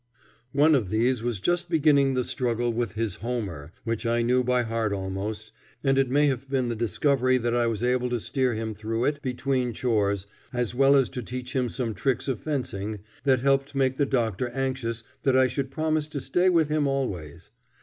One 0.53 0.73
of 0.73 0.89
these 0.89 1.21
was 1.21 1.39
just 1.39 1.69
beginning 1.69 2.15
the 2.15 2.23
struggle 2.23 2.73
with 2.73 2.93
his 2.93 3.17
Homer, 3.17 3.71
which 3.83 4.03
I 4.03 4.23
knew 4.23 4.43
by 4.43 4.63
heart 4.63 4.91
almost, 4.93 5.51
and 5.83 5.99
it 5.99 6.09
may 6.09 6.25
have 6.25 6.49
been 6.49 6.69
the 6.69 6.75
discovery 6.75 7.37
that 7.37 7.53
I 7.53 7.67
was 7.67 7.83
able 7.83 8.09
to 8.09 8.19
steer 8.19 8.55
him 8.55 8.73
through 8.73 9.05
it 9.05 9.21
between 9.21 9.73
chores, 9.73 10.25
as 10.51 10.73
well 10.73 10.95
as 10.95 11.07
to 11.11 11.21
teach 11.21 11.55
him 11.55 11.69
some 11.69 11.93
tricks 11.93 12.27
of 12.27 12.39
fencing, 12.39 13.01
that 13.25 13.41
helped 13.41 13.75
make 13.75 13.97
the 13.97 14.07
doctor 14.07 14.49
anxious 14.49 15.03
that 15.21 15.37
I 15.37 15.45
should 15.45 15.69
promise 15.69 16.09
to 16.09 16.19
stay 16.19 16.49
with 16.49 16.67
him 16.69 16.87
always. 16.87 17.51